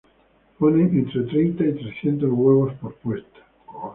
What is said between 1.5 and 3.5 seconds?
y trescientos huevos por puesta.